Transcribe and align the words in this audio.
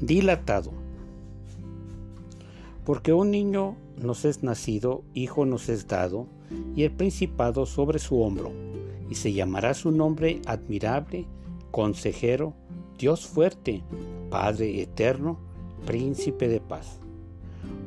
Dilatado. 0.00 0.72
Porque 2.84 3.14
un 3.14 3.30
niño 3.30 3.76
nos 3.96 4.26
es 4.26 4.42
nacido, 4.42 5.02
hijo 5.14 5.46
nos 5.46 5.70
es 5.70 5.88
dado, 5.88 6.26
y 6.74 6.82
el 6.82 6.92
principado 6.92 7.64
sobre 7.64 7.98
su 7.98 8.20
hombro, 8.20 8.52
y 9.08 9.14
se 9.14 9.32
llamará 9.32 9.72
su 9.72 9.92
nombre 9.92 10.42
admirable, 10.46 11.26
consejero, 11.70 12.52
Dios 12.98 13.26
fuerte, 13.26 13.82
Padre 14.28 14.82
eterno, 14.82 15.38
príncipe 15.86 16.46
de 16.46 16.60
paz. 16.60 17.00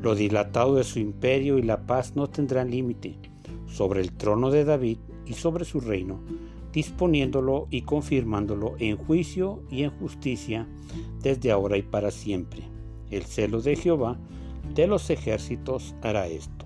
Lo 0.01 0.15
dilatado 0.15 0.75
de 0.75 0.83
su 0.83 0.97
imperio 0.97 1.59
y 1.59 1.61
la 1.61 1.85
paz 1.85 2.15
no 2.15 2.27
tendrán 2.27 2.71
límite 2.71 3.17
sobre 3.67 4.01
el 4.01 4.13
trono 4.13 4.49
de 4.49 4.65
David 4.65 4.97
y 5.27 5.33
sobre 5.33 5.63
su 5.63 5.79
reino, 5.79 6.19
disponiéndolo 6.71 7.67
y 7.69 7.81
confirmándolo 7.81 8.75
en 8.79 8.97
juicio 8.97 9.63
y 9.69 9.83
en 9.83 9.91
justicia 9.91 10.67
desde 11.21 11.51
ahora 11.51 11.77
y 11.77 11.81
para 11.81 12.11
siempre. 12.11 12.63
El 13.09 13.23
celo 13.23 13.61
de 13.61 13.75
Jehová 13.75 14.17
de 14.75 14.87
los 14.87 15.09
ejércitos 15.09 15.95
hará 16.01 16.27
esto. 16.27 16.65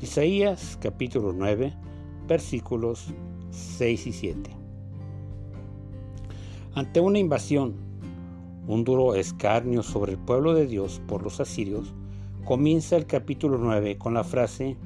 Isaías 0.00 0.78
capítulo 0.80 1.32
9 1.32 1.72
versículos 2.26 3.14
6 3.50 4.06
y 4.06 4.12
7. 4.12 4.50
Ante 6.74 7.00
una 7.00 7.18
invasión, 7.18 7.74
un 8.66 8.84
duro 8.84 9.14
escarnio 9.14 9.82
sobre 9.82 10.12
el 10.12 10.18
pueblo 10.18 10.54
de 10.54 10.66
Dios 10.66 11.00
por 11.06 11.22
los 11.22 11.40
asirios, 11.40 11.94
comienza 12.44 12.96
el 12.96 13.06
capítulo 13.06 13.58
9 13.58 13.96
con 13.96 14.14
la 14.14 14.24
frase, 14.24 14.76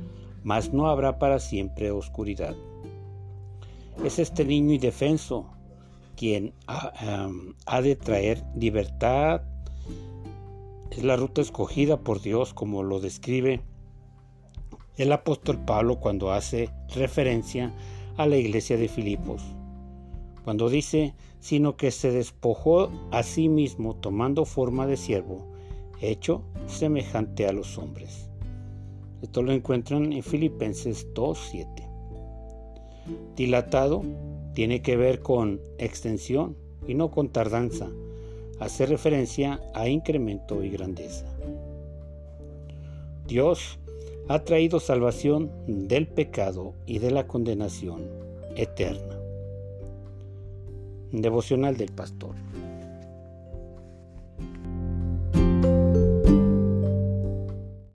mas 0.45 0.73
no 0.73 0.88
habrá 0.88 1.18
para 1.18 1.40
siempre 1.40 1.90
oscuridad. 1.90 2.54
Es 4.04 4.18
este 4.18 4.46
niño 4.46 4.72
indefenso 4.74 5.51
quien 6.16 6.54
ha, 6.66 7.80
de 7.82 7.96
traer 7.96 8.42
libertad. 8.57 9.42
Es 10.90 11.04
la 11.04 11.16
ruta 11.16 11.42
escogida 11.42 11.98
por 11.98 12.23
Dios 12.23 12.54
como 12.54 12.82
lo 12.82 13.01
describe 13.01 13.62
el 14.96 15.12
apóstol 15.12 15.59
Pablo 15.65 16.01
cuando 16.01 16.32
hace 16.32 16.70
referencia 16.95 17.74
a 18.16 18.26
la 18.26 18.37
iglesia 18.37 18.76
de 18.76 18.88
Filipos. 18.88 19.42
Cuando 20.45 20.68
dice, 20.70 21.14
sino 21.38 21.76
que 21.76 21.90
se 21.90 22.10
despojó 22.10 22.90
a 23.10 23.23
sí 23.23 23.48
mismo 23.48 23.96
tomando 23.96 24.45
forma 24.45 24.87
de 24.87 24.96
siervo, 24.96 25.46
hecho 26.01 26.42
semejante 26.66 27.46
a 27.46 27.52
los 27.52 27.76
hombres. 27.76 28.30
Esto 29.20 29.42
lo 29.42 29.52
encuentran 29.52 30.12
en 30.12 30.23
Filipenses 30.23 31.07
2.7. 31.14 31.90
Dilatado 33.37 34.02
tiene 34.54 34.82
que 34.82 34.96
ver 34.96 35.20
con 35.20 35.60
extensión 35.79 36.56
y 36.87 36.95
no 36.95 37.10
con 37.10 37.29
tardanza. 37.29 37.88
Hace 38.59 38.87
referencia 38.87 39.60
a 39.74 39.88
incremento 39.88 40.62
y 40.62 40.70
grandeza. 40.70 41.26
Dios 43.26 43.79
ha 44.29 44.45
traído 44.45 44.80
salvación 44.80 45.51
del 45.66 46.07
pecado 46.07 46.74
y 46.87 46.98
de 46.98 47.10
la 47.10 47.26
condenación 47.26 48.02
eterna. 48.57 49.18
Devocional 51.12 51.76
del 51.76 51.92
Pastor. 51.92 52.35